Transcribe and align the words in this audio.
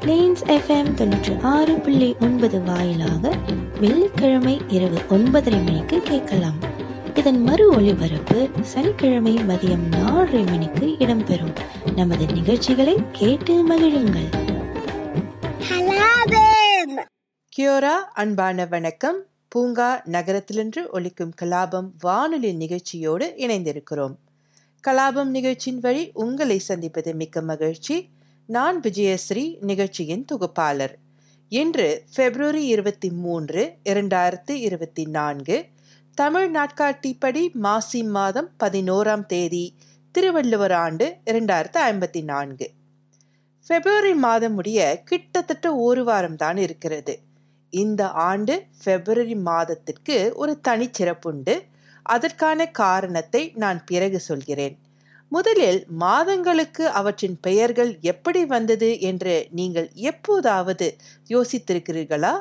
Planes 0.00 0.42
FM 0.46 0.94
தொண்ணூற்றி 0.94 1.40
ஆறு 1.40 1.78
புள்ளி 1.78 2.16
ஒன்பது 2.20 2.62
வாயிலாக 2.62 3.36
வெள்ளிக்கிழமை 3.80 4.60
இரவு 4.68 4.98
ஒன்பதரை 5.10 5.64
மணிக்கு 5.64 6.00
கேட்கலாம். 6.00 6.58
இதன் 7.14 7.42
மறு 7.42 7.70
ஒளிபரப்பு 7.70 8.48
சனிக்கிழமை 8.62 9.36
மதியம் 9.36 9.86
நாலரை 9.90 10.46
மணிக்கு 10.46 10.86
இடம்பெறும். 10.86 11.54
நமது 11.94 12.26
நிகழ்ச்சிகளை 12.26 12.96
கேட்டு 13.12 13.68
மகிழுங்கள். 13.68 14.28
கியோரா 17.56 17.94
அன்பான 18.14 18.64
வணக்கம். 18.64 19.22
பூங்கா 19.48 20.02
நகரத்திலின்று 20.04 20.90
ஒலிக்கும் 20.90 21.34
கலாபம் 21.42 21.90
வானொலி 22.00 22.52
நிகழ்ச்சியோடு 22.52 23.34
இணைந்திருக்கிறோம். 23.36 24.14
கலாபம் 24.88 25.24
நிகழ்ச்சியின் 25.24 25.80
வழி 25.80 26.10
உங்களை 26.12 26.58
சந்திப்பது 26.58 27.14
மிக்க 27.14 27.40
மகிழ்ச்சி. 27.40 28.08
நான் 28.50 28.80
விஜயஸ்ரீ 28.80 29.56
நிகழ்ச்சியின் 29.60 30.24
தொகுப்பாளர். 30.24 30.98
இன்று 31.48 32.04
பிப்ரவரி 32.14 32.64
இருபத்தி 32.64 33.10
மூன்று 33.10 33.76
இரண்டாயிரத்து 33.84 34.50
இருபத்தி 34.50 35.06
நான்கு 35.06 35.64
தமிழ் 36.14 36.56
நாட்காட்டிப்படி 36.56 37.52
மாசி 37.52 38.02
மாதம் 38.02 38.50
பதினோராம் 38.64 39.26
தேதி 39.26 39.76
திருவள்ளுவர் 40.10 40.72
ஆண்டு 40.72 41.16
இரண்டாயிரத்து 41.26 41.80
ஐம்பத்தி 41.80 42.24
நான்கு. 42.24 42.70
பிப்ரவரி 43.68 44.14
மாதம் 44.14 44.54
முடிய 44.54 45.02
கிட்டத்தட்ட 45.04 45.76
ஒரு 45.76 46.04
வாரம் 46.04 46.36
தான் 46.36 46.56
இருக்கிறது. 46.56 47.18
இந்த 47.70 48.10
ஆண்டு 48.10 48.64
பிப்ரவரி 48.84 49.34
மாதத்திற்கு 49.34 50.32
ஒரு 50.34 50.60
தனிச்சிறப்புண்டு. 50.68 51.60
அதற்கான 52.02 52.66
காரணத்தை 52.66 53.52
நான் 53.54 53.84
பிறகு 53.84 54.20
சொல்கிறேன். 54.20 54.78
முதலில் 55.32 55.86
மாதங்களுக்கு 55.96 56.84
அவற்றின் 56.90 57.40
பெயர்கள் 57.40 57.98
எப்படி 58.02 58.44
வந்தது 58.44 59.00
என்று 59.00 59.46
நீங்கள் 59.50 59.88
எப்போதாவது 60.02 60.86
யோசித்திருக்கிறீர்களா? 61.30 62.34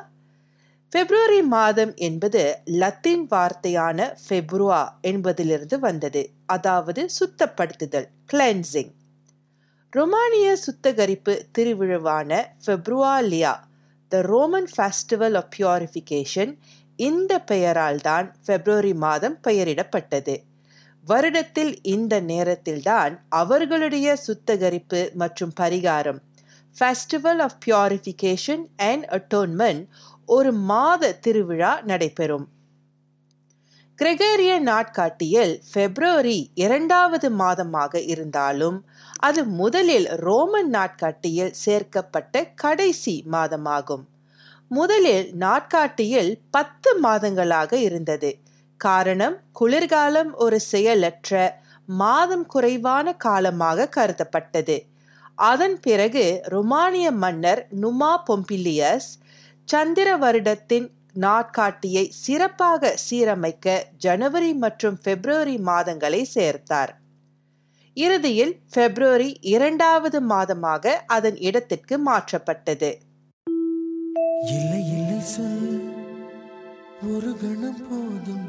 பிப்ரவரி 0.94 1.42
மாதம் 1.48 1.94
என்பது 1.98 2.42
லத்தீன் 2.66 3.26
வார்த்தையான 3.30 4.00
ஃபெப்ருவா 4.22 4.82
என்பதிலிருந்து 5.02 5.80
வந்தது 5.80 6.22
அதாவது 6.46 7.10
சுத்தப்படுத்துதல் 7.20 8.08
கிளென்சிங் 8.28 8.94
ரொமானிய 9.94 10.54
சுத்தகரிப்பு 10.56 11.34
திருவிழாவான 11.58 12.32
Februalia 12.66 13.54
the 14.12 14.22
Roman 14.22 14.70
festival 14.76 15.36
of 15.36 15.52
purification 15.58 16.52
இந்த 17.00 17.40
பெயரால் 17.42 18.02
தான் 18.02 18.28
பிப்ரவரி 18.46 18.94
மாதம் 18.98 19.38
பெயரிடப்பட்டது. 19.48 20.36
வருடத்தில் 21.08 21.74
இந்த 21.82 22.20
நேரத்தில்தான் 22.22 23.14
அவர்களுடைய 23.30 24.16
சுத்தகரிப்பு 24.16 25.10
மற்றும் 25.14 25.54
பரிகாரம் 25.60 26.20
festival 26.78 27.42
of 27.42 27.58
purification 27.66 28.64
and 28.78 29.06
atonement 29.06 29.84
ஒரு 30.26 30.52
மாத 30.54 31.12
திருவிழா 31.14 31.82
நடைபெறும். 31.82 32.48
கிரெகேரிய 34.00 34.60
நாட்காட்டியில் 34.60 35.62
பிப்ரவரி 35.74 36.52
இரண்டாவது 36.54 37.30
மாதமாக 37.30 38.06
இருந்தாலும் 38.06 38.86
அது 39.20 39.46
முதலில் 39.46 40.06
ரோமன் 40.06 40.70
நாட்காட்டியில் 40.70 41.52
சேர்க்கப்பட்ட 41.52 42.44
கடைசி 42.56 43.24
மாதமாகும். 43.32 44.04
முதலில் 44.70 45.34
நாட்காட்டியில் 45.36 46.32
பத்து 46.52 47.02
மாதங்களாக 47.04 47.74
இருந்தது. 47.74 48.40
காரணம் 48.78 49.38
குளிர்காலம் 49.52 50.34
ஒரு 50.34 50.60
செயலற்ற 50.60 51.32
மாதம் 51.86 52.46
குறைவான 52.46 53.14
காலமாக 53.16 53.90
கருதப்பட்டது. 53.96 54.78
அதன் 55.36 55.80
பிறகு 55.80 56.42
ருமானிய 56.44 57.12
மன்னர் 57.12 57.68
நுமா 57.82 58.14
பொம்பிலியஸ் 58.28 59.10
சந்திர 59.64 60.18
வருடத்தின் 60.18 60.88
நாட்காட்டியை 61.14 62.04
சிறப்பாக 62.10 62.94
சீரமைக்க 63.10 63.76
ஜனவரி 63.98 64.54
மற்றும் 64.54 64.98
பிப்ரவரி 65.04 65.58
மாதங்களை 65.70 66.22
சேர்த்தார். 66.36 66.92
இறுதியில் 67.94 68.54
பிப்ரவரி 68.74 69.30
இரண்டாவது 69.42 70.22
மாதமாக 70.22 70.94
அதன் 71.08 71.38
இடத்திற்கு 71.38 71.98
மாற்றப்பட்டது. 72.06 72.92
இல்லை 74.56 74.82
இல்லை 74.98 75.20
சொல் 75.34 75.56
ஒரு 77.14 77.32
கணம் 77.42 77.82
போதும். 77.90 78.48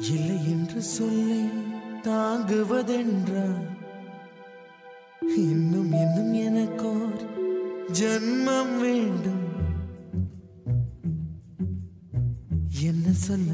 இல்லை 0.00 0.50
என்று 0.50 0.82
சொல்லை 0.82 1.48
தாங்குவதென்றா 2.02 3.68
இன்னும் 5.36 5.92
இன்னும் 5.92 6.32
எனக்கோர் 6.32 7.22
ஜன்மம் 7.92 8.80
வேண்டும். 8.80 9.48
என்ன 12.80 13.12
சொல்ல 13.12 13.52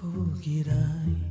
போகிறாய்? 0.00 1.21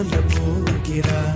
என்ன 0.00 0.18
போகிறார் 0.32 1.27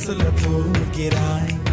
என்ன 0.00 0.08
சொல்ல 0.08 1.69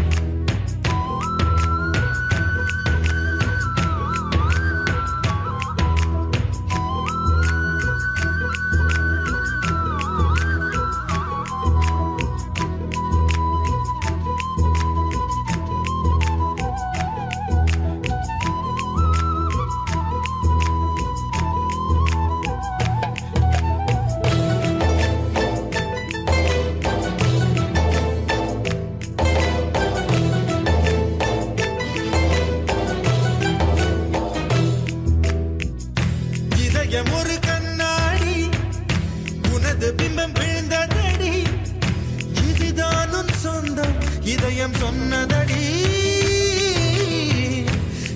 இதயம் 44.38 44.76
சொன்னதடி 44.76 45.64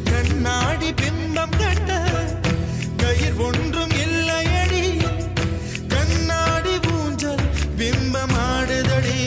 கண்ணாடி 0.10 0.90
பிம்பம் 1.00 1.56
கட்ட 1.58 1.92
கயிர் 3.02 3.40
ஒன்றும் 3.48 3.94
இல்லையடி 4.04 4.84
கண்ணாடி 5.94 6.74
ஊஞ்சல் 6.94 7.44
பிம்பம் 7.80 8.36
ஆடுதடி 8.46 9.20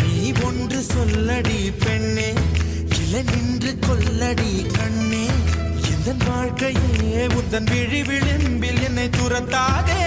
நீ 0.00 0.14
ஒன்று 0.48 0.80
சொல்லடி 0.92 1.60
பெண்ணே 1.84 2.28
இல 2.98 3.22
நின்று 3.30 3.72
கொல்லடி 3.86 4.50
கண்ணே. 4.78 5.24
இந்த 5.88 6.12
வாழ்க்கையே 6.24 6.84
உந்தன் 7.38 7.68
விழி 7.72 8.02
விளிம்பில் 8.02 8.82
என்னை 8.82 9.08
துரத்தாதே 9.12 10.00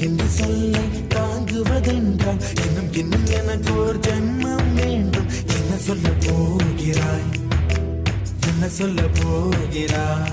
என்று 0.00 0.28
சொல்ல 0.28 0.78
தாங்குவதென்றால் 1.08 2.40
இன்னும் 2.66 2.92
இன்னும் 2.92 3.26
எனக்கு 3.26 3.72
ஒரு 3.76 3.98
ஜென்மம் 3.98 4.74
வேண்டும். 4.74 5.28
என்ன 5.46 5.76
சொல்ல 5.78 6.08
போகிறாய்? 6.08 7.28
என்ன 8.48 8.68
சொல்ல 8.68 9.02
போகிறாய்? 9.02 10.32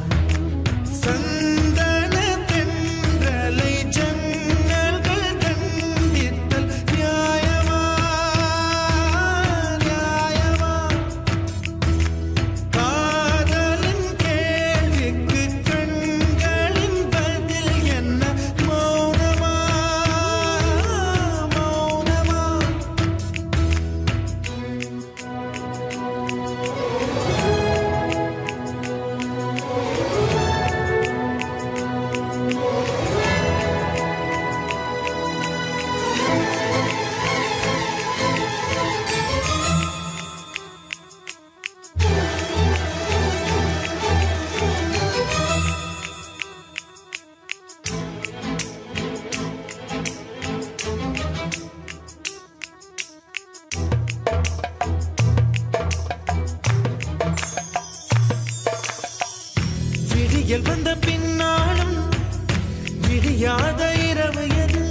தெரியாத 63.40 63.82
இரவு 64.10 64.44
எது? 64.64 64.84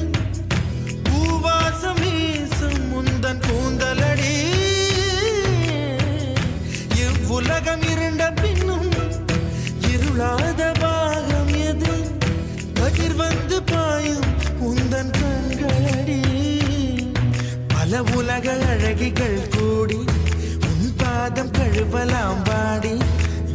பூவாசம் 1.07 1.97
வீசும் 2.01 2.83
முந்தன் 2.91 3.41
கூந்தலடி. 3.47 4.35
இவ்வுலகம் 6.99 7.83
இருண்ட 7.93 8.31
பின்னும் 8.33 8.93
இருளாத 9.91 10.69
பாகம் 10.79 11.53
எது? 11.71 11.95
பகிர் 12.75 13.17
வந்து 13.17 13.59
பாயும் 13.63 14.29
உந்தன் 14.71 15.13
கண்களடி. 15.19 16.21
பல 17.67 18.03
உலக 18.15 18.47
அழகிகள் 18.69 19.41
கூடி 19.49 20.01
உன் 20.69 20.87
பாதம் 20.97 21.51
கழுவலாம் 21.51 22.45
பாடி 22.45 22.95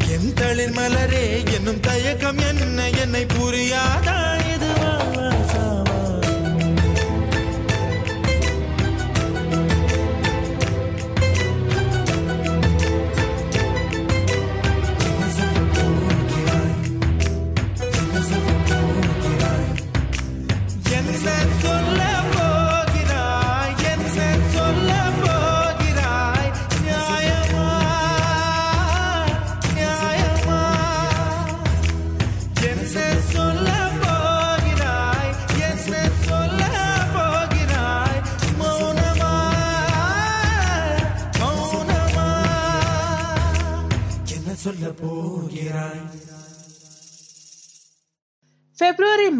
என் 0.09 0.33
தளிர் 0.33 0.75
மலரே 0.75 1.25
என்னும் 1.55 1.79
தயக்கம் 1.79 2.43
என்ன? 2.51 2.89
என்னை 3.03 3.25
புரியாதா 3.25 4.19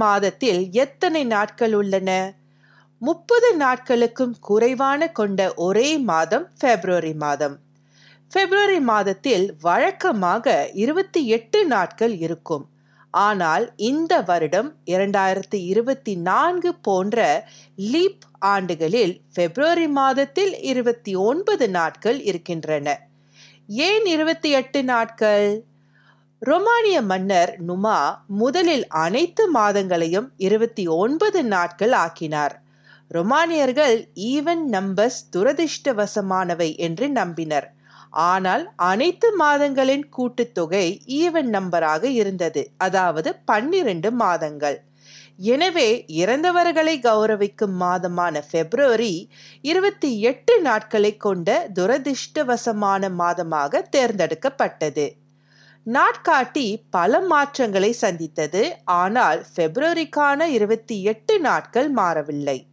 மாதத்தில் 0.01 0.61
எத்தனை 0.83 1.23
நாட்கள் 1.23 1.73
உள்ளன? 1.73 2.09
முப்பது 3.01 3.49
நாட்களுக்கும் 3.57 4.33
குறைவான 4.41 5.09
கொண்ட 5.11 5.39
ஒரே 5.67 5.89
மாதம் 5.97 6.45
பிப்ரவரி 6.59 7.13
மாதம். 7.13 7.55
பிப்ரவரி 8.31 8.79
மாதத்தில் 8.79 9.45
வழக்கமாக 9.61 10.45
இருபத்தி 10.73 11.21
எட்டு 11.27 11.59
நாட்கள் 11.65 12.13
இருக்கும். 12.17 12.65
ஆனால் 13.13 13.65
இந்த 13.75 14.13
வருடம் 14.21 14.69
இரண்டாயிரத்தி 14.85 15.59
இருபத்தி 15.71 16.13
நான்கு 16.15 16.69
போன்ற 16.81 17.17
லீப் 17.91 18.25
ஆண்டுகளில் 18.39 19.15
பிப்ரவரி 19.33 19.87
மாதத்தில் 19.87 20.53
இருபத்தி 20.71 21.13
ஒன்பது 21.15 21.65
நாட்கள் 21.69 22.19
இருக்கின்றன. 22.21 22.87
ஏன் 23.87 24.05
இருபத்தி 24.05 24.49
எட்டு 24.51 24.79
நாட்கள்? 24.83 25.47
ரொமானிய 26.41 27.01
மன்னர் 27.01 27.51
நுமா 27.67 27.97
முதலில் 28.27 28.87
அனைத்து 28.87 29.43
மாதங்களையும் 29.53 30.27
இருபத்தி 30.37 30.87
ஒன்பது 30.87 31.43
நாட்கள் 31.43 31.91
ஆக்கினார். 31.91 32.53
ரொமானியர்கள் 33.11 34.09
ஈவன் 34.15 34.63
நம்பர்ஸ் 34.73 35.19
துரதிர்ஷ்டவசமானவை 35.35 36.75
என்று 36.77 37.07
நம்பினர். 37.09 37.67
ஆனால் 38.09 38.73
அனைத்து 38.75 39.35
மாதங்களின் 39.35 40.09
கூட்டுத்தொகை 40.17 40.85
ஈவன் 41.05 41.49
நம்பராக 41.49 42.03
இருந்தது. 42.03 42.63
அதாவது 42.77 43.35
பன்னிரண்டு 43.45 44.11
மாதங்கள். 44.11 44.79
எனவே 45.37 46.05
இறந்தவர்களை 46.07 46.99
கௌரவிக்கும் 46.99 47.77
மாதமான 47.79 48.43
பிப்ரவரி 48.51 49.13
இருபத்தி 49.61 50.19
எட்டு 50.21 50.61
நாட்களை 50.61 51.17
கொண்ட 51.17 51.69
துரதிர்ஷ்டவசமான 51.79 53.09
மாதமாக 53.23 53.83
தேர்ந்தெடுக்கப்பட்டது. 53.97 55.07
நாட்காட்டி 55.85 56.81
பல 56.89 57.21
மாற்றங்களை 57.21 57.91
சந்தித்தது. 57.91 58.77
ஆனால் 58.85 59.45
பிப்ரவரிக்கான 59.55 60.41
இருபத்தி 60.41 61.03
எட்டு 61.03 61.39
நாட்கள் 61.39 61.89
மாறவில்லை. 61.89 62.67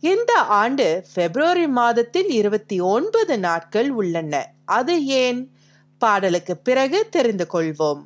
இந்த 0.00 0.32
ஆண்டு 0.34 1.04
பிப்ரவரி 1.14 1.66
மாதத்தில் 1.66 2.28
இருபத்தி 2.28 2.80
ஒன்பது 2.80 3.38
நாட்கள் 3.38 3.90
உள்ளன. 3.90 4.52
அது 4.64 5.06
ஏன்? 5.06 5.50
பாடலுக்கு 5.98 6.56
பிறகு 6.56 7.08
தெரிந்து 7.08 7.46
கொள்வோம். 7.52 8.02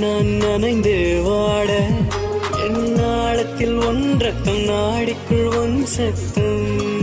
நான் 0.00 0.26
நான் 0.26 0.26
நனைந்து 0.26 1.22
வாட? 1.24 1.70
என் 2.64 2.94
நாளத்தில் 2.94 3.86
ஒன்றக்கம் 3.86 4.56
நாடிக்குள் 4.56 5.58
ஒன் 5.60 5.84
சத்தம். 5.84 6.93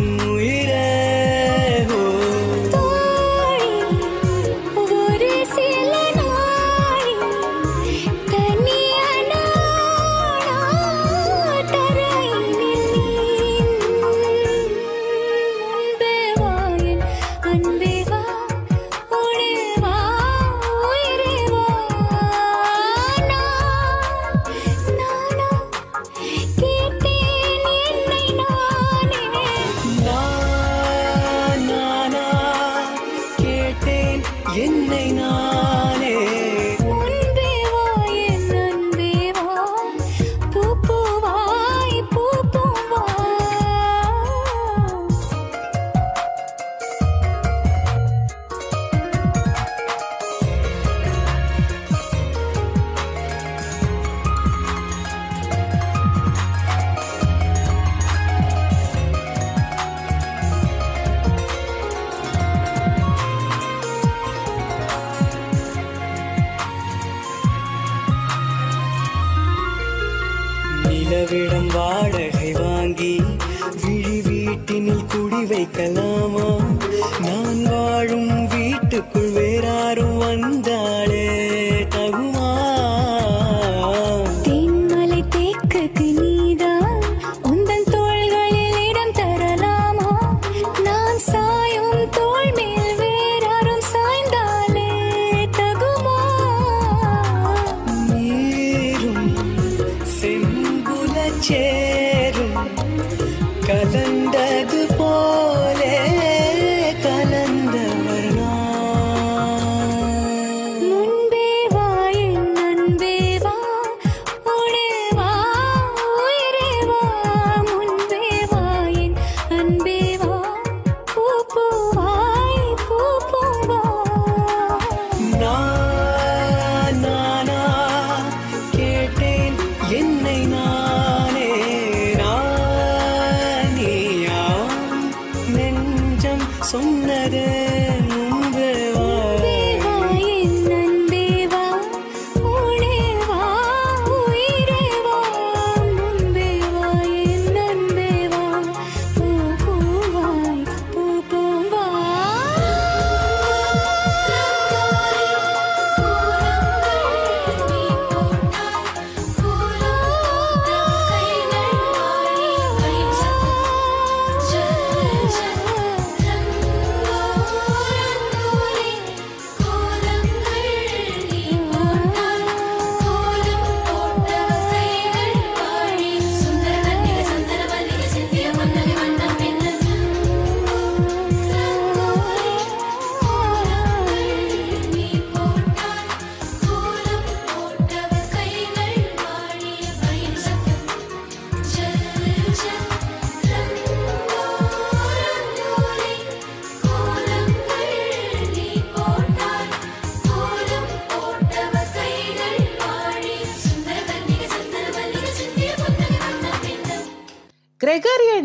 yeah. 137.41 138.21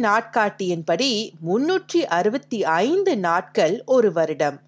நாட்காட்டியின்படி 0.09 1.11
முன்னூற்றி 1.49 2.01
அறுபத்தி 2.19 2.61
ஐந்து 2.85 3.13
நாட்கள் 3.27 3.77
ஒரு 3.97 4.11
வருடம். 4.19 4.59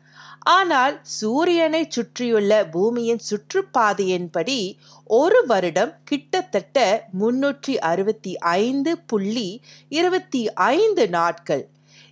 ஆனால் 0.57 0.95
சூரியனை 1.19 1.81
சுற்றியுள்ள 1.95 2.53
பூமியின் 2.75 3.23
சுற்றுப்பாதையின்படி 3.29 4.61
ஒரு 5.21 5.41
வருடம் 5.51 5.93
கிட்டத்தட்ட 6.11 6.79
முன்னூற்றி 7.21 7.75
அறுபத்தி 7.91 8.33
ஐந்து 8.61 8.93
புள்ளி 9.11 9.49
இருபத்தி 9.99 10.43
ஐந்து 10.73 11.05
நாட்கள். 11.17 11.65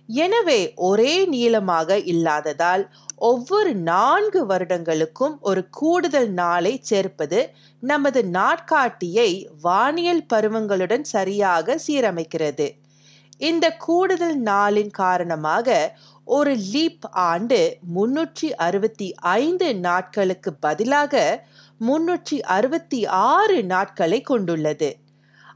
எனவே 0.09 0.59
ஒரே 0.89 1.13
நீளமாக 1.33 1.97
இல்லாததால் 2.11 2.83
ஒவ்வொரு 3.29 3.71
நான்கு 3.89 4.41
வருடங்களுக்கும் 4.51 5.35
ஒரு 5.49 5.61
கூடுதல் 5.79 6.29
நாளை 6.41 6.73
சேர்ப்பது 6.89 7.39
நமது 7.83 8.21
நாட்காட்டியை 8.37 9.29
வானியல் 9.65 10.23
பருவங்களுடன் 10.33 11.05
சரியாக 11.15 11.77
சீரமைக்கிறது. 11.87 12.67
இந்த 13.37 13.71
கூடுதல் 13.71 14.43
நாளின் 14.43 14.89
காரணமாக 14.91 15.97
ஒரு 16.25 16.55
லீப் 16.55 17.05
ஆண்டு 17.11 17.77
முன்னூற்றி 17.95 18.49
அறுபத்தி 18.55 19.13
ஐந்து 19.13 19.75
நாட்களுக்கு 19.75 20.53
பதிலாக 20.53 21.43
முன்னூற்றி 21.79 22.41
அறுபத்தி 22.41 23.05
ஆறு 23.05 23.63
நாட்களை 23.63 24.21
கொண்டுள்ளது. 24.21 24.97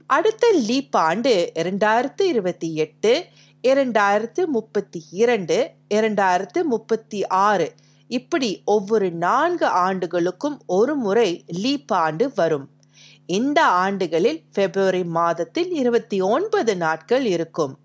அடுத்த 0.07 0.53
லீப் 0.67 0.97
ஆண்டு 0.97 1.51
இரண்டாயிரத்து 1.55 2.21
இருபத்தி 2.21 2.75
எட்டு 2.75 3.25
இரண்டாயிரத்து 3.63 4.45
முப்பத்தி 4.45 5.05
இரண்டு 5.11 5.71
இரண்டாயிரத்து 5.89 6.63
முப்பத்தி 6.63 7.27
ஆறு. 7.27 7.73
இப்படி 8.07 8.61
ஒவ்வொரு 8.65 9.11
நான்கு 9.11 9.65
ஆண்டுகளுக்கும் 9.65 10.61
ஒரு 10.65 10.95
முறை 10.95 11.43
லீப் 11.47 11.93
ஆண்டு 11.93 12.31
வரும். 12.35 12.69
இந்த 13.29 13.59
ஆண்டுகளில் 13.79 14.41
பிப்ரவரி 14.53 15.03
மாதத்தில் 15.11 15.71
இருபத்தி 15.73 16.17
ஒன்பது 16.29 16.73
நாட்கள் 16.77 17.25
இருக்கும் 17.27 17.75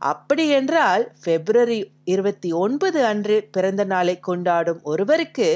அப்படி 0.00 0.44
என்றால் 0.50 1.04
பிப்ரவரி 1.24 1.78
இருபத்தி 2.04 2.50
ஒன்பது 2.58 3.00
அன்று 3.04 3.36
பிறந்த 3.50 3.84
நாளை 3.84 4.16
கொண்டாடும் 4.20 4.80
ஒருவருக்கு 4.84 5.48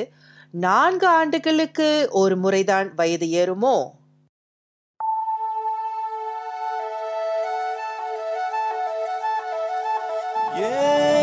நான்கு 0.61 1.09
ஆண்டுகளுக்கு 1.14 1.88
ஒரு 2.16 2.37
முறைதான் 2.37 2.90
வயது 2.95 3.28
ஏறுமோ 3.35 3.76
Yeah. 10.57 11.13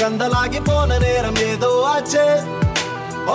கந்தலாகி 0.00 0.60
போன 0.64 0.98
நேரம் 0.98 1.38
ஏதோ 1.50 1.70
ஆச்சு. 1.92 2.24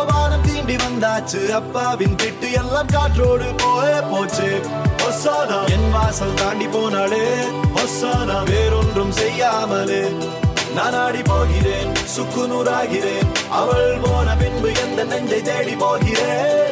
வானம் 0.09 0.45
தீண்டி 0.45 0.75
வந்தாச்சு 0.83 1.41
அப்பாவின் 1.59 2.15
திட்டு 2.15 2.47
எல்லாம் 2.61 2.91
காற்றோடு 2.93 3.47
போயே 3.63 3.99
போச்சு. 4.11 4.49
ஒசாதா 5.07 5.59
என் 5.75 5.89
வாசல் 5.95 6.33
தாண்டி 6.33 6.67
போனாலே 6.75 7.25
ஒசாதா 7.81 8.37
வேறொன்றும் 8.49 9.13
செய்யாமலே. 9.19 10.03
நான் 10.75 10.97
ஆடி 11.03 11.21
போகிறேன் 11.21 11.91
சுக்கு 12.13 12.43
நூறாகிறேன் 12.51 13.29
அவள் 13.59 13.99
போன 14.03 14.35
பின்பு 14.35 14.71
எந்த 14.85 15.03
நெஞ்சை 15.03 15.41
தேடி 15.41 15.75
போகிறேன் 15.75 16.71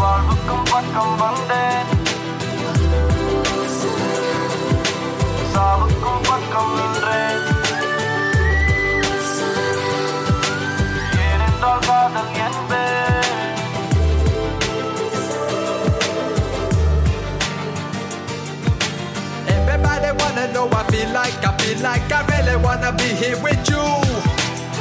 வாழ்வுக்கும் 0.00 0.66
பக்கம் 0.72 1.14
வந்தேன். 1.22 1.84
சாவுக்கும் 5.52 6.22
பக்கம் 6.28 6.74
know 20.56 20.68
I 20.72 20.82
feel 20.88 21.10
like, 21.12 21.36
I 21.44 21.52
feel 21.60 21.78
like 21.84 22.08
I 22.10 22.24
really 22.32 22.56
wanna 22.64 22.90
be 22.96 23.08
here 23.20 23.36
with 23.44 23.60
you. 23.68 23.84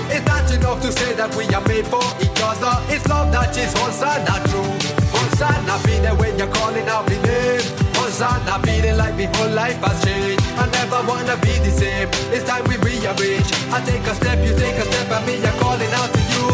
It's 0.08 0.26
not 0.26 0.48
enough 0.56 0.80
to 0.88 0.90
say 0.92 1.12
that 1.20 1.36
we 1.36 1.44
are 1.52 1.66
made 1.68 1.88
for 1.92 2.06
each 2.24 2.40
other. 2.40 2.76
It's 2.88 3.04
love 3.12 3.28
that 3.36 3.52
is 3.60 3.74
Hosanna 3.76 4.36
true. 4.48 4.72
Hosanna 5.12 5.76
be 5.84 6.00
there 6.00 6.16
when 6.16 6.40
you're 6.40 6.54
calling 6.60 6.88
out 6.88 7.04
my 7.12 7.18
name. 7.28 7.66
Hosanna 8.00 8.56
feeling 8.64 8.96
like 8.96 9.16
my 9.20 9.28
whole 9.36 9.52
life 9.52 9.80
has 9.84 10.00
changed. 10.06 10.40
I 10.56 10.66
never 10.80 11.00
wanna 11.12 11.36
be 11.44 11.54
the 11.68 11.72
same. 11.82 12.08
It's 12.32 12.48
time 12.48 12.64
we 12.72 12.80
rearrange. 12.80 13.50
I 13.76 13.84
take 13.84 14.08
a 14.08 14.16
step, 14.16 14.40
you 14.48 14.56
take 14.56 14.80
a 14.80 14.86
step, 14.88 15.12
and 15.12 15.26
me 15.28 15.36
I'm 15.44 15.56
calling 15.60 15.94
out 16.00 16.10
to 16.16 16.22
you. 16.32 16.45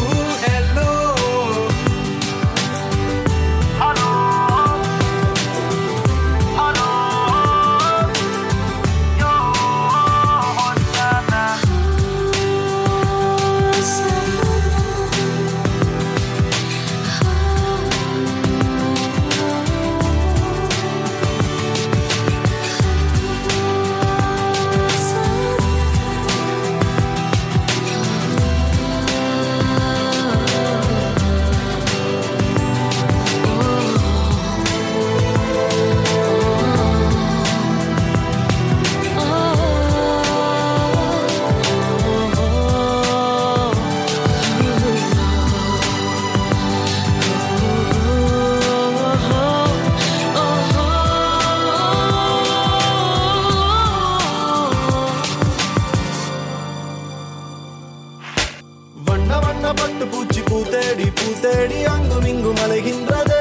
பட்டு 59.81 60.05
பூச்சி 60.07 60.41
பூத்தேடி 60.41 61.07
பூத்தேடி 61.19 61.83
அங்கும் 61.83 62.25
இங்கும் 62.25 62.61
அலைகின்றது. 62.65 63.39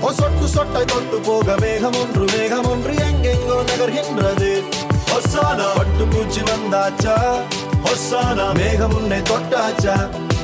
ஓ 0.00 0.10
சொட்டு 0.10 0.46
சொட்டை 0.54 0.84
தொட்டு 0.84 1.18
போக 1.20 1.56
மேகம் 1.60 1.94
ஒன்று 1.94 2.24
மேகம் 2.36 2.66
ஒன்று 2.66 2.94
எங்கெங்கோ 2.94 3.58
நகர்கின்றது. 3.70 4.50
ஒசானா 5.16 5.66
பட்டு 5.76 6.04
பூச்சி 6.06 6.40
வந்தாச்சா? 6.40 7.16
ஒசானா 7.90 8.46
மேகம் 8.54 8.94
உன்னை 8.94 9.20
தொட்டாச்சா? 9.20 9.96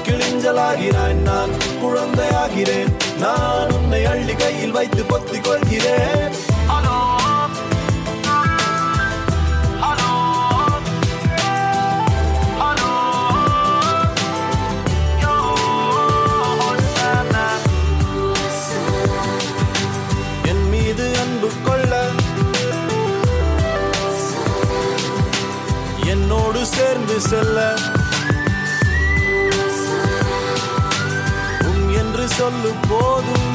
கிழிஞ்சலாகிறான் 0.07 1.21
நான் 1.29 1.51
குழந்தையாகிறேன். 1.83 2.91
நான் 3.19 3.73
உன்னை 3.73 4.05
அள்ளி 4.05 4.35
கையில் 4.35 4.71
வைத்து 4.71 5.03
பொத்திக் 5.05 5.45
கொள்கிறேன். 5.45 6.50
சேர்ந்து 26.81 27.21
செல்ல. 27.21 27.59
உம் 31.65 31.89
என்று 31.97 32.29
சொல்லு 32.29 32.73
போதும் 32.89 33.50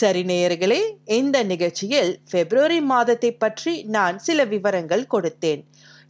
சரி 0.00 0.22
நேயர்களே 0.22 0.80
இந்த 1.04 1.42
நிகழ்ச்சியில் 1.42 2.10
பிப்ரவரி 2.30 2.80
மாதத்தை 2.80 3.30
பற்றி 3.32 3.72
நான் 3.96 4.18
சில 4.18 4.44
விவரங்கள் 4.44 5.04
கொடுத்தேன். 5.14 5.62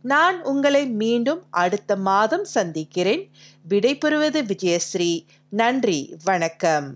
நான் 0.02 0.42
உங்களை 0.42 0.82
மீண்டும் 1.02 1.42
அடுத்த 1.50 1.96
மாதம் 1.96 2.44
சந்திக்கிறேன். 2.44 3.24
விடைபெறுவது 3.70 4.40
விஜயஸ்ரீ. 4.50 5.12
நன்றி 5.48 6.00
வணக்கம். 6.24 6.88